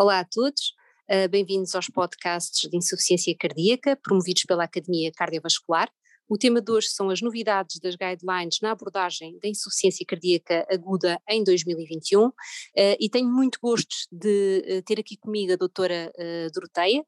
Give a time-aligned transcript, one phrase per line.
[0.00, 0.76] Olá a todos,
[1.10, 5.90] uh, bem-vindos aos podcasts de insuficiência cardíaca promovidos pela Academia Cardiovascular.
[6.28, 11.20] O tema de hoje são as novidades das guidelines na abordagem da insuficiência cardíaca aguda
[11.28, 12.32] em 2021 uh,
[12.76, 16.12] e tenho muito gosto de uh, ter aqui comigo a doutora
[16.54, 17.04] Doroteia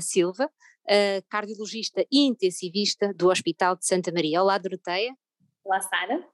[0.00, 0.48] Silva,
[1.28, 4.40] cardiologista e intensivista do Hospital de Santa Maria.
[4.40, 5.12] Olá Doroteia.
[5.64, 6.24] Olá Sara.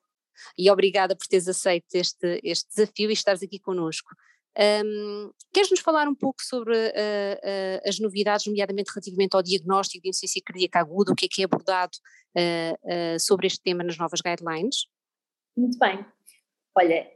[0.58, 4.10] E obrigada por teres aceito este, este desafio e estares aqui connosco.
[4.58, 10.10] Um, Queres-nos falar um pouco sobre uh, uh, as novidades, nomeadamente relativamente ao diagnóstico de
[10.10, 11.92] insuficiência cardíaca aguda, o que é que é abordado
[12.36, 14.86] uh, sobre este tema nas novas guidelines?
[15.56, 16.04] Muito bem.
[16.76, 17.10] Olha,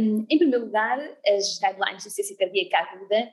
[0.00, 3.32] um, em primeiro lugar, as guidelines de insuficiência cardíaca aguda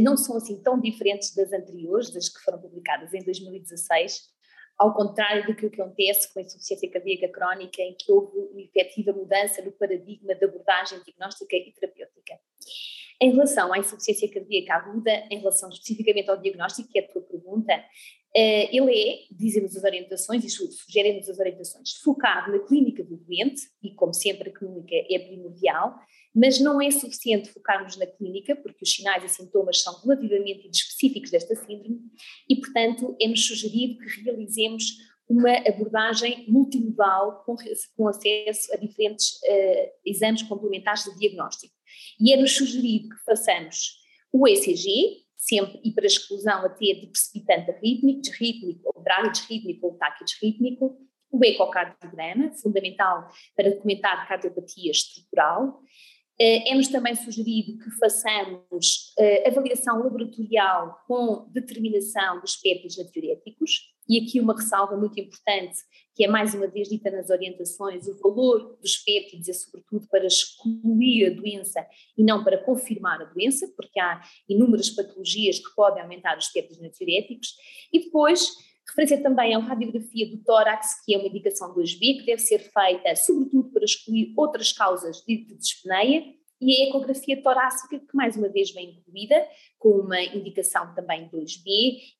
[0.00, 4.33] não são assim tão diferentes das anteriores, das que foram publicadas em 2016,
[4.78, 9.12] ao contrário do que acontece com a insuficiência cardíaca crónica, em que houve uma efetiva
[9.12, 12.34] mudança no paradigma de abordagem diagnóstica e terapêutica.
[13.20, 17.22] Em relação à insuficiência cardíaca aguda, em relação especificamente ao diagnóstico, que é a tua
[17.22, 17.72] pergunta,
[18.36, 23.94] ele é, dizem-nos as orientações e sugerem-nos as orientações, focado na clínica do doente, e
[23.94, 25.94] como sempre a clínica é primordial,
[26.34, 31.30] mas não é suficiente focarmos na clínica, porque os sinais e sintomas são relativamente específicos
[31.30, 32.00] desta síndrome,
[32.48, 34.84] e portanto é-nos sugerido que realizemos
[35.28, 37.56] uma abordagem multimodal com,
[37.96, 41.72] com acesso a diferentes uh, exames complementares de diagnóstico.
[42.20, 48.20] E é-nos sugerido que façamos o ECG, sempre e para exclusão até de precipitante arrítmico,
[48.22, 50.96] desrítmico, ou bradisrítmico ou taquidisrítmico,
[51.30, 55.80] o ecocardiograma, fundamental para documentar cardiopatia estrutural.
[56.40, 64.20] Eh, é-nos também sugerido que façamos uh, avaliação laboratorial com determinação dos péptidos natriuréticos, e
[64.20, 65.76] aqui uma ressalva muito importante,
[66.14, 70.26] que é mais uma vez dita nas orientações, o valor dos péptidos é sobretudo para
[70.26, 76.02] excluir a doença e não para confirmar a doença, porque há inúmeras patologias que podem
[76.02, 77.54] aumentar os péptidos natriuréticos,
[77.92, 78.52] e depois
[78.86, 83.16] referência também à radiografia do tórax, que é uma indicação 2B, que deve ser feita
[83.16, 86.22] sobretudo para excluir outras causas de dispneia,
[86.64, 89.46] e a ecografia torácica, que mais uma vez vem incluída,
[89.78, 91.66] com uma indicação também 2B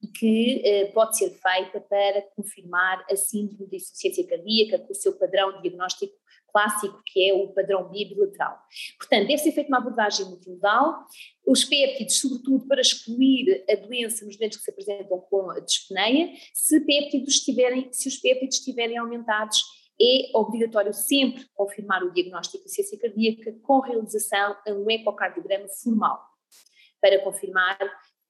[0.03, 4.94] e que eh, pode ser feita para confirmar a síndrome de insuficiência cardíaca com o
[4.94, 6.15] seu padrão diagnóstico
[6.53, 8.56] clássico, que é o padrão bilateral.
[8.99, 11.04] Portanto, deve ser feita uma abordagem multimodal,
[11.44, 16.33] os péptidos, sobretudo para excluir a doença nos doentes que se apresentam com a dispneia,
[16.53, 19.65] se, se os péptidos estiverem aumentados
[20.00, 26.21] é obrigatório sempre confirmar o diagnóstico de ciência cardíaca com realização a um ecocardiograma formal,
[27.00, 27.78] para confirmar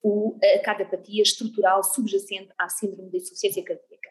[0.02, 4.10] o, a cardiopatia estrutural subjacente à síndrome de insuficiência cardíaca.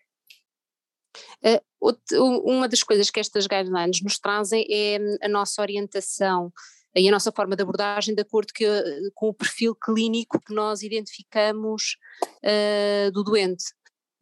[1.45, 6.51] Uh, uma das coisas que estas guidelines nos trazem é a nossa orientação
[6.95, 8.65] e a nossa forma de abordagem de acordo que,
[9.13, 11.97] com o perfil clínico que nós identificamos
[12.43, 13.65] uh, do doente.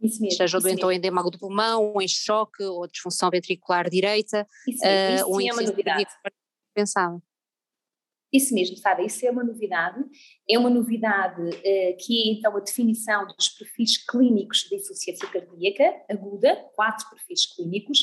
[0.02, 0.38] Isso mesmo.
[0.38, 4.84] Seja o doente ou endemago do pulmão, ou em choque, ou disfunção ventricular direita, isso,
[4.84, 6.06] uh, isso ou em é uma novidade.
[6.74, 7.22] Pensava.
[8.34, 10.02] Isso mesmo, Sara, isso é uma novidade.
[10.50, 15.84] É uma novidade uh, que é então a definição dos perfis clínicos de insuficiência cardíaca
[16.10, 18.00] aguda, quatro perfis clínicos,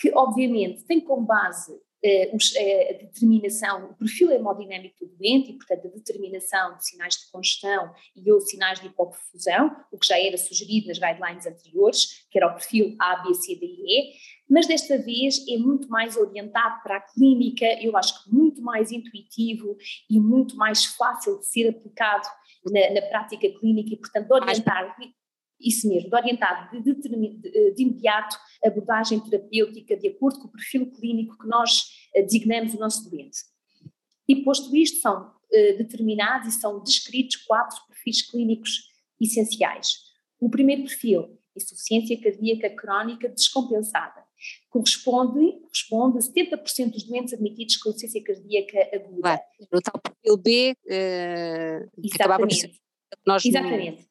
[0.00, 1.72] que obviamente têm como base
[2.04, 7.94] a determinação, o perfil hemodinâmico do doente e, portanto, a determinação de sinais de congestão
[8.14, 12.48] e ou sinais de hipofusão, o que já era sugerido nas guidelines anteriores, que era
[12.48, 14.12] o perfil A, B, C, D e E,
[14.50, 18.92] mas desta vez é muito mais orientado para a clínica, eu acho que muito mais
[18.92, 19.74] intuitivo
[20.10, 22.28] e muito mais fácil de ser aplicado
[22.66, 24.94] na, na prática clínica e, portanto, orientar
[25.60, 30.52] isso mesmo, de orientar de, de, de, de, imediato abordagem terapêutica de acordo com o
[30.52, 33.38] perfil clínico que nós designamos o nosso doente.
[34.28, 38.88] E posto isto, são uh, determinados e são descritos quatro perfis clínicos
[39.20, 39.98] essenciais.
[40.40, 44.24] O primeiro perfil, insuficiência cardíaca crónica descompensada,
[44.68, 49.20] corresponde, corresponde a 70% dos doentes admitidos com insuficiência cardíaca aguda.
[49.20, 49.42] Claro,
[49.72, 52.80] no tal perfil B, uh, Exatamente.
[53.26, 54.08] nós Exatamente.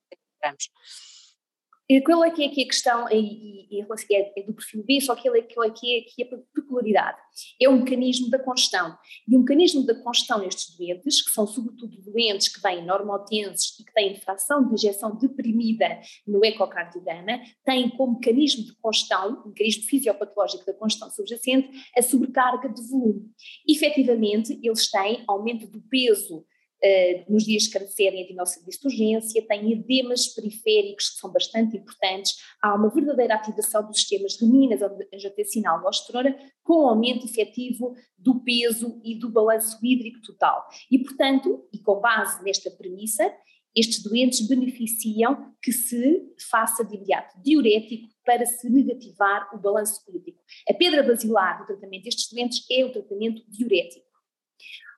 [2.06, 3.82] Qual é que é aqui a questão, e, e, e
[4.12, 7.18] é, é, do perfil B, só que ele é, que é aqui, a peculiaridade.
[7.62, 8.98] É o mecanismo da congestão.
[9.28, 13.84] E o mecanismo da congestão nestes doentes, que são sobretudo doentes que têm normotenses e
[13.84, 20.66] que têm fração de injeção deprimida no ecocardiograma, têm como mecanismo de congestão, mecanismo fisiopatológico
[20.66, 23.30] da congestão subjacente, a sobrecarga de volume.
[23.68, 26.46] Efetivamente, eles têm aumento do peso
[27.30, 32.36] nos dias que acedem a serviço de urgência, têm edemas periféricos que são bastante importantes,
[32.62, 34.82] há uma verdadeira ativação dos sistemas reninas,
[35.14, 40.68] angiotensina, aldosterona, com aumento efetivo do peso e do balanço hídrico total.
[40.92, 43.34] E, portanto, e com base nesta premissa,
[43.76, 50.40] estes doentes beneficiam que se faça de imediato diurético para se negativar o balanço hídrico.
[50.70, 54.13] A pedra basilar do tratamento destes doentes é o tratamento diurético.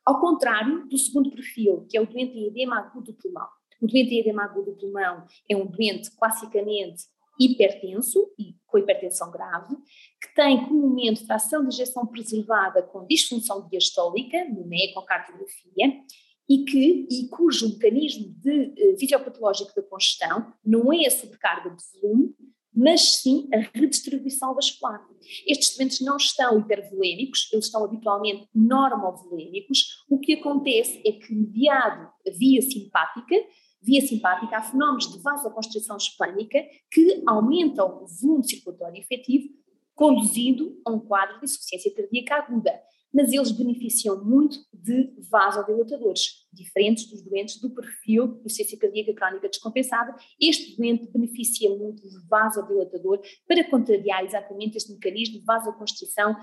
[0.06, 3.48] Ao contrário do segundo perfil, que é o doente em edema agudo do pulmão.
[3.82, 7.04] O doente em edema agudo do pulmão é um doente classicamente
[7.40, 9.76] hipertenso e com hipertensão grave,
[10.22, 16.02] que tem comumente tração de injeção preservada com disfunção diastólica, no ecocardiografia,
[16.48, 21.84] e, que, e cujo mecanismo de uh, fisiopatológico da congestão não é a sobrecarga de
[22.00, 22.36] volume,
[22.76, 25.08] mas sim a redistribuição vascular.
[25.48, 30.04] Estes doentes não estão hipervolémicos, eles estão habitualmente normovolémicos.
[30.10, 33.36] O que acontece é que, mediado a via simpática,
[33.82, 36.62] via simpática, há fenómenos de vasoconstrição esplânica
[36.92, 39.48] que aumentam o volume circulatório efetivo,
[39.94, 42.74] conduzindo a um quadro de insuficiência cardíaca aguda
[43.16, 49.50] mas eles beneficiam muito de vasodilatadores, diferentes dos doentes do perfil de insuficiência cardíaca crónica
[49.50, 50.16] descompensada.
[50.42, 56.36] Este doente beneficia muito de vasodilatador para contrariar exatamente este mecanismo de vasoconstrição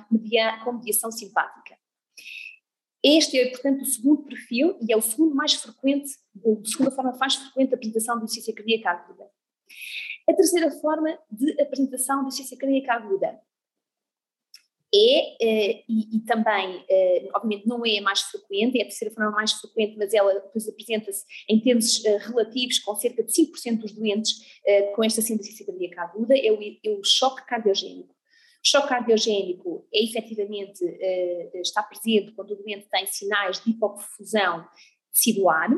[0.64, 1.76] com mediação simpática.
[3.04, 7.16] Este é, portanto, o segundo perfil e é o segundo mais frequente, a segunda forma
[7.18, 9.24] mais frequente de apresentação de insuficiência cardíaca aguda.
[10.28, 13.40] A terceira forma de apresentação de insuficiência cardíaca aguda
[14.94, 19.14] é, uh, e, e, também, uh, obviamente, não é a mais frequente, é a terceira
[19.14, 23.78] forma mais frequente, mas ela depois apresenta-se em termos uh, relativos com cerca de 5%
[23.78, 24.52] dos doentes
[24.94, 28.12] com esta síndrome cardíaca aguda, é o, é o choque cardiogénico.
[28.12, 30.84] O choque cardiogénico é efetivamente,
[31.54, 34.64] está presente quando o doente tem sinais de hipoperfusão
[35.12, 35.68] tecidular,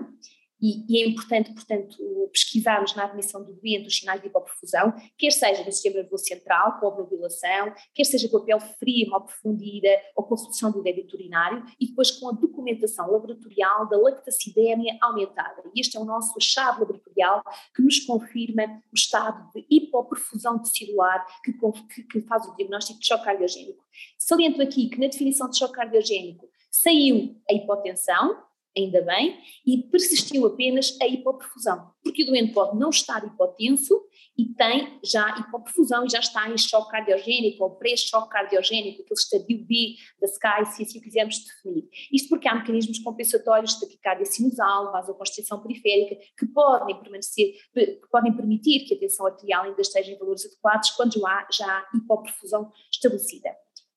[0.64, 1.98] e, e, é importante, portanto,
[2.32, 6.80] pesquisarmos na admissão do doente os sinais de hipoperfusão, quer seja no sistema nervoso central,
[6.80, 10.82] com obnubilação, quer seja com a pele fria, mal profundida, ou com a redução do
[10.82, 15.62] débito urinário, e depois com a documentação laboratorial da lactacidemia aumentada.
[15.74, 17.42] E este é o nosso chave laboratorial
[17.76, 23.06] que nos confirma o estado de hipoperfusão tecidular que, que, que faz o diagnóstico de
[23.06, 23.84] choque cardiogénico.
[24.18, 28.42] Saliento aqui que na definição de choque cardiogénico saiu a hipotensão,
[28.76, 34.00] ainda bem, e persistiu apenas a hipoperfusão, porque o doente pode não estar hipotenso
[34.36, 39.64] e tem já hipoperfusão e já está em choque cardiogénico ou pré-choque cardiogénico, aquele estadio
[39.64, 41.88] B da SCAI, se assim quisermos definir.
[42.12, 48.34] Isto porque há mecanismos compensatórios de taquicardia sinusal, vasoconstrição periférica, que podem permanecer, que podem
[48.34, 53.50] permitir que a tensão arterial ainda esteja em valores adequados quando há já hipoperfusão estabelecida.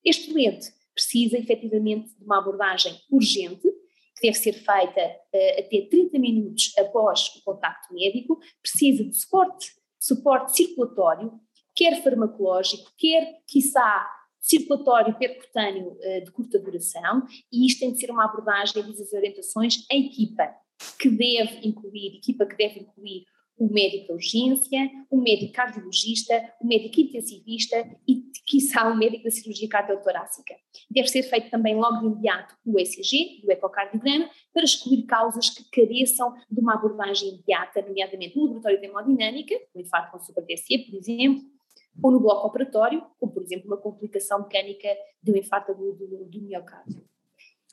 [0.06, 3.68] Este doente precisa efetivamente de uma abordagem urgente,
[4.18, 9.72] que deve ser feita uh, até 30 minutos após o contacto médico, precisa de suporte,
[10.00, 11.31] suporte circulatório,
[11.75, 14.08] quer farmacológico, quer, quiçá,
[14.40, 19.14] circulatório percutâneo uh, de curta duração, e isto tem de ser uma abordagem, diz as
[19.14, 20.50] orientações, em equipa,
[21.00, 23.25] que deve incluir, equipa que deve incluir
[23.57, 27.75] o médico da urgência, o médico cardiologista, o médico intensivista
[28.07, 30.56] e, quiçá, o médico da cirurgia cardiotorácica.
[30.89, 35.63] Deve ser feito também logo de imediato o ECG, o ecocardiograma, para excluir causas que
[35.71, 40.98] careçam de uma abordagem imediata, nomeadamente no laboratório de hemodinâmica, o infarto com super-TSE, por
[40.98, 41.44] exemplo,
[42.03, 44.88] ou no bloco operatório, como por exemplo uma complicação mecânica
[45.21, 47.03] de um infarto do, do miocárdio.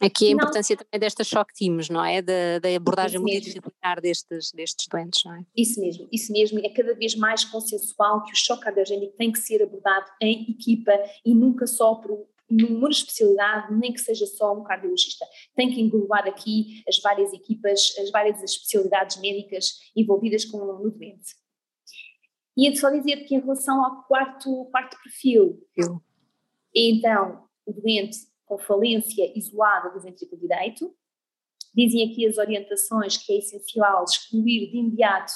[0.05, 0.37] Aqui a não.
[0.37, 2.21] importância também destas shock teams, não é?
[2.21, 5.45] Da, da abordagem multidisciplinar destes, destes doentes, não é?
[5.57, 6.59] Isso mesmo, isso mesmo.
[6.61, 10.93] É cada vez mais consensual que o choque cardiogénico tem que ser abordado em equipa
[11.25, 15.25] e nunca só por numa especialidade, nem que seja só um cardiologista.
[15.57, 21.35] Tem que englobar aqui as várias equipas, as várias especialidades médicas envolvidas com o doente.
[22.57, 26.01] E é só dizer que em relação ao quarto, quarto perfil, Eu.
[26.75, 28.19] então o doente
[28.55, 30.95] com falência isolada do ventrículo direito.
[31.75, 35.33] Dizem aqui as orientações que é essencial excluir de imediato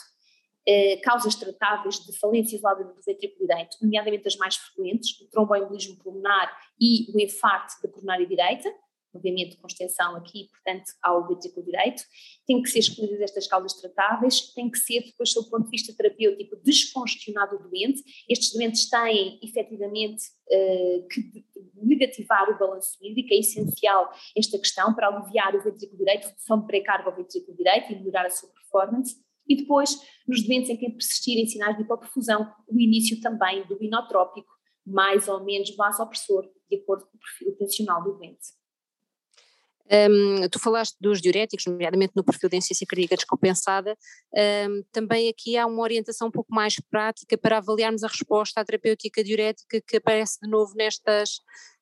[0.67, 5.97] eh, causas tratáveis de falência isolada do ventrículo direito, nomeadamente as mais frequentes, o tromboembolismo
[5.97, 8.73] pulmonar e o infarto da coronária direita,
[9.15, 11.27] obviamente com extensão aqui, portanto, ao
[11.63, 12.03] direito,
[12.47, 15.71] tem que ser excluídas estas causas tratáveis, tem que ser, depois, sob o ponto de
[15.71, 18.03] vista terapêutico, descongestionado o doente.
[18.29, 21.45] Estes doentes têm, efetivamente, uh, que
[21.83, 26.67] negativar o balanço hídrico, é essencial esta questão para aliviar o ventrículo direito, redução de
[26.67, 29.17] pré-carga ao ventrículo direito e melhorar a sua performance.
[29.49, 29.97] E depois,
[30.27, 34.51] nos doentes em que persistirem sinais de hipoperfusão, o início também do inotrópico,
[34.87, 38.59] mais ou menos vasopressor, de acordo com o perfil tensional do doente.
[39.91, 43.97] Um, tu falaste dos diuréticos, nomeadamente no perfil de insuficiência cardíaca descompensada,
[44.69, 48.65] um, também aqui há uma orientação um pouco mais prática para avaliarmos a resposta à
[48.65, 51.39] terapêutica diurética que aparece de novo nestas,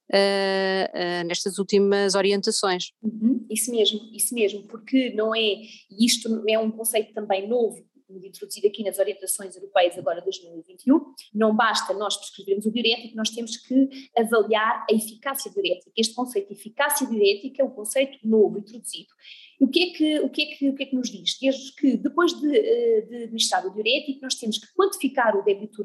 [0.08, 2.92] Uh, uh, nestas últimas orientações.
[3.02, 5.62] Uhum, isso mesmo, isso mesmo, porque não é,
[5.98, 11.00] isto é um conceito também novo, introduzido aqui nas orientações europeias agora de 2021,
[11.34, 15.90] não basta nós prescrevermos o diurético, nós temos que avaliar a eficácia diurética.
[15.96, 19.08] Este conceito de eficácia diurética é um conceito novo, introduzido.
[19.60, 21.38] O que, é que, o, que é que, o que é que nos diz?
[21.40, 25.82] Diz que depois de, eh, de administrar o diurético, nós temos que quantificar o débito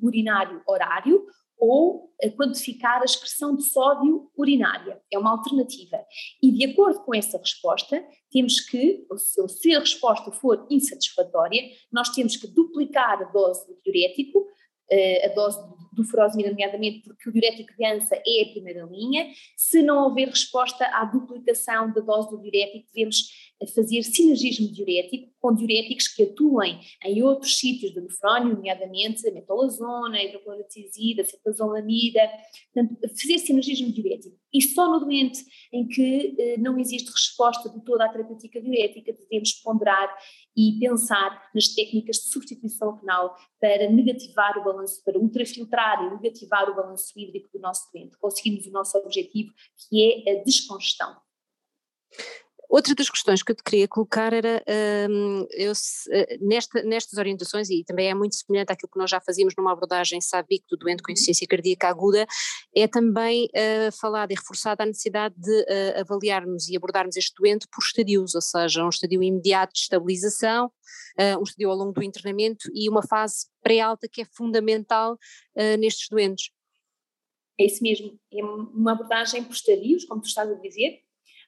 [0.00, 1.26] urinário horário,
[1.58, 5.00] ou quantificar a excreção de sódio urinária.
[5.12, 5.98] É uma alternativa.
[6.42, 9.06] E de acordo com essa resposta, temos que,
[9.48, 14.46] se a resposta for insatisfatória, nós temos que duplicar a dose do diurético,
[15.24, 15.58] a dose
[15.92, 19.30] do furosemida, nomeadamente porque o diurético de ANSA é a primeira linha.
[19.56, 23.28] Se não houver resposta à duplicação da dose do diurético, devemos
[23.74, 30.16] fazer sinergismo diurético com diuréticos que atuem em outros sítios do nefrónio, nomeadamente a metolazona,
[30.16, 32.20] a hidrocloroticida, a cetazolamida,
[32.72, 34.36] portanto, fazer sinergismo diurético.
[34.52, 39.12] E só no doente em que eh, não existe resposta de toda a terapêutica diurética,
[39.12, 40.12] devemos ponderar
[40.56, 46.68] e pensar nas técnicas de substituição renal para negativar o balanço, para ultrafiltrar e negativar
[46.70, 48.18] o balanço hídrico do nosso doente.
[48.18, 49.52] Conseguimos o nosso objetivo,
[49.88, 51.16] que é a descongestão.
[52.72, 54.64] Outra das questões que eu te queria colocar era,
[55.10, 55.74] um, eu,
[56.10, 59.72] eh, nesta, nestas orientações, e também é muito semelhante àquilo que nós já fazíamos numa
[59.72, 61.12] abordagem SABIC do doente com uhum.
[61.12, 62.26] insuficiência cardíaca aguda,
[62.74, 67.68] é também uh, falada e reforçada a necessidade de uh, avaliarmos e abordarmos este doente
[67.70, 70.72] por estadios, ou seja, um estadio imediato de estabilização,
[71.20, 75.18] uh, um estadio ao longo do internamento e uma fase pré-alta que é fundamental
[75.78, 76.50] nestes doentes.
[77.60, 81.02] É isso mesmo, é uma abordagem por estadios, como tu estás a dizer,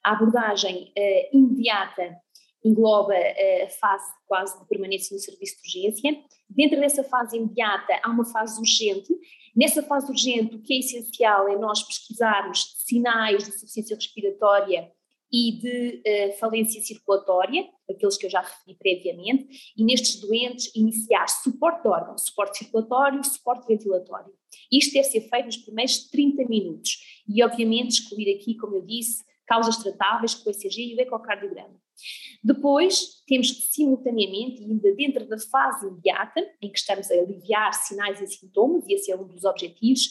[0.05, 2.15] a abordagem uh, imediata
[2.63, 6.23] engloba uh, a fase quase de permanência no serviço de urgência.
[6.47, 9.11] Dentro dessa fase imediata há uma fase urgente.
[9.55, 14.91] Nessa fase urgente, o que é essencial é nós pesquisarmos sinais de insuficiência respiratória
[15.33, 21.27] e de uh, falência circulatória, aqueles que eu já referi previamente, e nestes doentes iniciar
[21.27, 24.31] suporte de órgão, suporte circulatório, suporte ventilatório.
[24.71, 29.23] Isto deve ser feito nos primeiros 30 minutos e, obviamente, excluir aqui, como eu disse,
[29.45, 31.79] causas tratáveis com o ECG e o ecocardiograma.
[32.43, 38.21] Depois, temos que simultaneamente, ainda dentro da fase imediata, em que estamos a aliviar sinais
[38.21, 40.01] e sintomas, e esse é um dos objetivos,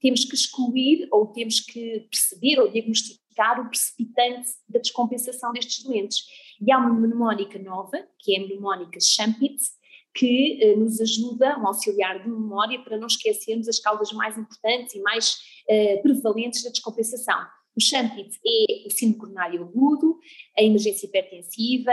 [0.00, 6.18] temos que excluir ou temos que perceber ou diagnosticar o precipitante da descompensação destes doentes.
[6.60, 9.72] E há uma mnemónica nova, que é a mnemónica Champitz,
[10.14, 14.94] que eh, nos ajuda, um auxiliar de memória, para não esquecermos as causas mais importantes
[14.94, 17.38] e mais eh, prevalentes da descompensação.
[17.76, 20.18] O Champit é o síndrome coronário agudo,
[20.56, 21.92] a emergência hipertensiva,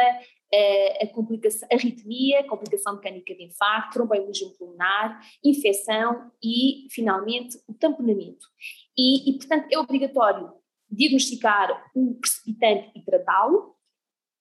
[1.01, 8.45] a, complicação, arritmia, complicação mecânica de infarto, tromboembolismo pulmonar, infecção e, finalmente, o tamponamento.
[8.97, 10.51] E, e, portanto, é obrigatório
[10.89, 13.75] diagnosticar o precipitante e tratá-lo,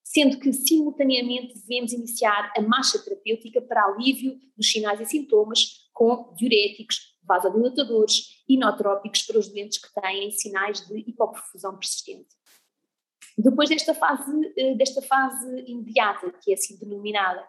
[0.03, 6.33] sendo que, simultaneamente, devemos iniciar a marcha terapêutica para alívio dos sinais e sintomas com
[6.35, 12.29] diuréticos, vasodilatadores inotrópicos para os doentes que têm sinais de hipoperfusão persistente.
[13.37, 17.43] Depois desta fase, eh, desta fase imediata, que é assim denominada,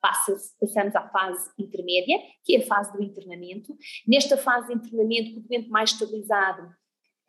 [0.00, 3.76] passamos à fase intermédia, que é a fase do internamento.
[4.06, 6.68] Nesta fase de internamento, o doente mais estabilizado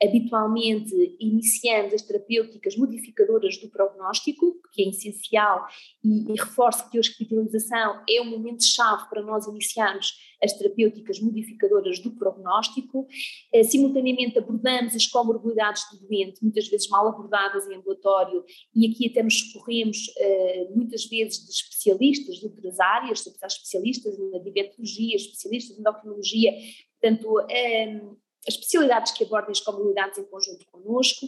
[0.02, 5.66] habitualmente iniciamos as terapêuticas modificadoras do prognóstico, que é essencial,
[6.04, 12.00] e, e reforço que a hospitalização é um momento-chave para nós iniciarmos as terapêuticas modificadoras
[12.00, 13.06] do prognóstico.
[13.54, 19.10] Eh, simultaneamente abordamos as comorbilidades do doente, muitas vezes mal abordadas em ambulatório, e aqui
[19.10, 25.78] até nos socorremos eh, muitas vezes de especialistas de outras áreas, especialistas na diabetologia, especialistas
[25.78, 26.54] em endocrinologia,
[27.02, 28.02] portanto, eh,
[28.50, 31.26] especialidades que abordem as comunidades em conjunto connosco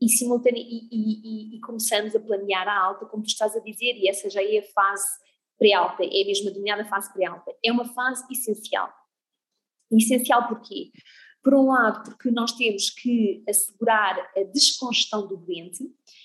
[0.00, 3.94] e, simultane e, e, e, começamos a planear a alta, como tu estás a dizer,
[3.96, 5.06] e essa já é a fase
[5.58, 7.52] pré-alta, é mesmo a denominada fase pré-alta.
[7.64, 8.92] É uma fase essencial.
[9.92, 10.90] Essencial porquê?
[11.42, 15.84] Por um lado, porque nós temos que assegurar a descongestão do doente.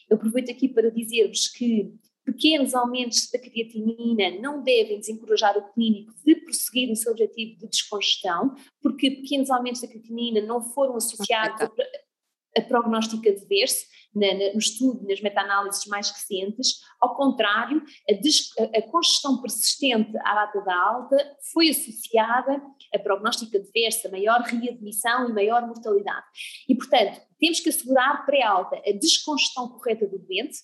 [0.10, 1.94] Eu aproveito aqui para dizer-vos que
[2.32, 7.68] pequenos aumentos da creatinina não devem desencorajar o clínico de prosseguir no seu objetivo de
[7.68, 14.54] descongestão, porque pequenos aumentos da creatinina não foram associados a, a prognóstico adverso, na, na,
[14.54, 20.36] no estudo, nas meta-análises mais recentes, ao contrário, a, des, a, a, congestão persistente à
[20.36, 21.18] data da alta
[21.54, 22.62] foi associada
[22.94, 26.26] a prognóstico adverso, a maior readmissão e maior mortalidade.
[26.68, 30.58] E, portanto, temos que assegurar pré-alta a descongestão correta do doente,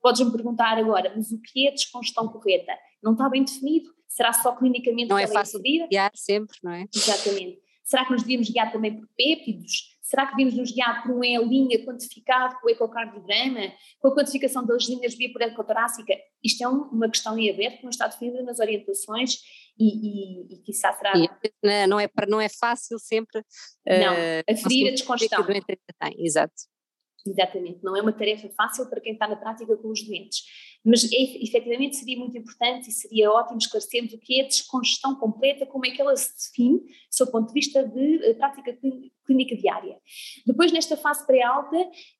[0.00, 2.72] Podes-me perguntar agora, mas o que é descongestão correta?
[3.02, 3.90] Não está bem definido?
[4.08, 6.86] Será só clinicamente Não é fácil de guiar sempre, não é?
[6.94, 7.58] Exatamente.
[7.84, 9.98] Será que nos devíamos guiar também por péptidos?
[10.00, 14.66] Será que devíamos nos guiar por um E-linha quantificado com o ecocardiograma, com a quantificação
[14.66, 16.12] das linhas via por ecotorácica?
[16.42, 19.38] Isto é uma questão em aberto, não está definida nas orientações
[19.78, 21.12] e, e, e quiçá será...
[21.16, 21.28] E
[21.86, 23.40] não, é, não é fácil sempre...
[23.86, 25.46] Não, uh, aferir a descongestão.
[26.18, 26.54] Exato.
[27.26, 30.42] Exatamente, não é uma tarefa fácil para quem está na prática com os doentes,
[30.82, 35.84] mas efetivamente seria muito importante e seria ótimo esclarecermos o que é descongestão completa, como
[35.84, 38.74] é que ela se define, do seu ponto de vista de eh, prática
[39.26, 39.98] clínica diária.
[40.46, 41.76] Depois, nesta fase pré-alta,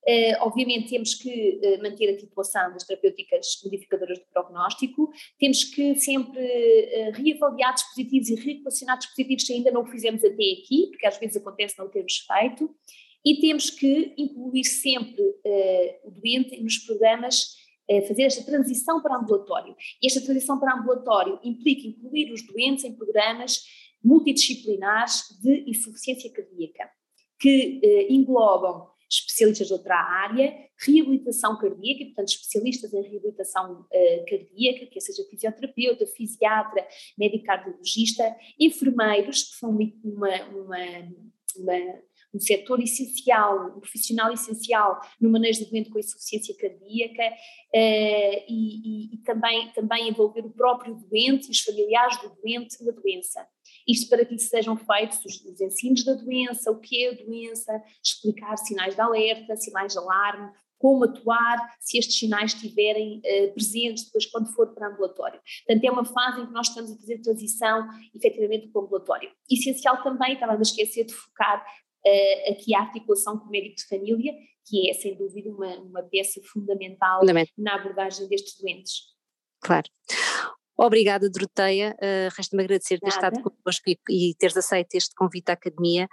[0.06, 5.94] eh, obviamente temos que eh, manter a titulação das terapêuticas modificadoras do prognóstico, temos que
[5.94, 6.42] sempre
[7.14, 11.38] reavaliar dispositivos e reequacionar dispositivos se ainda não o fizemos até aqui, porque às vezes
[11.38, 12.70] acontece não termos feito,
[13.24, 17.54] e temos que incluir sempre uh, o doente nos programas,
[17.90, 19.76] uh, fazer esta transição para ambulatório.
[20.02, 23.62] E esta transição para ambulatório implica incluir os doentes em programas
[24.02, 26.90] multidisciplinares de insuficiência cardíaca,
[27.38, 34.86] que uh, englobam especialistas de outra área, reabilitação cardíaca, portanto, especialistas em reabilitação uh, cardíaca,
[34.86, 36.86] quer seja fisioterapeuta, fisiatra,
[37.18, 40.78] médico cardiologista, enfermeiros, que são uma, uma,
[41.58, 41.74] uma
[42.32, 49.10] um setor essencial, um profissional essencial no manejo do doente com insuficiência cardíaca uh, e,
[49.10, 53.46] e, e, também, também envolver o próprio doente e os familiares do doente na doença.
[53.86, 57.82] Isto para que sejam feitos os, os ensinos da doença, o que é a doença,
[58.02, 64.06] explicar sinais de alerta, sinais de alarme, como atuar se estes sinais estiverem uh, presentes
[64.06, 65.38] depois quando for para ambulatório.
[65.66, 69.30] Portanto, é uma fase em que nós estamos a fazer transição efetivamente para o ambulatório.
[69.48, 73.86] Essencial também, estava a esquecer de focar uh, aqui a articulação com o médico de
[73.88, 74.32] família,
[74.66, 77.52] que é sem dúvida uma, uma peça fundamental Fundamento.
[77.58, 79.02] na abordagem destes doentes.
[79.60, 79.86] Claro.
[80.82, 81.94] Obrigada, Doroteia.
[82.00, 86.08] Uh, Resta-me agradecer ter estado connosco e, e teres aceito este convite à Academia.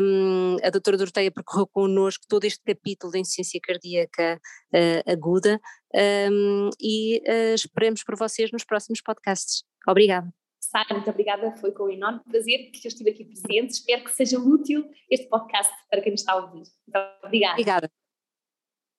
[0.00, 4.40] Um, a doutora Doroteia percorreu connosco todo este capítulo da insuficiência cardíaca
[4.72, 5.60] uh, aguda
[6.30, 9.62] um, e uh, esperemos por vocês nos próximos podcasts.
[9.86, 10.32] Obrigada.
[10.58, 13.72] Sara, muito obrigada, foi com um enorme prazer que eu estive aqui presente.
[13.72, 16.62] Espero que seja útil este podcast para quem nos está a ouvir.
[16.86, 17.52] Muito obrigada.
[17.52, 18.01] Obrigada.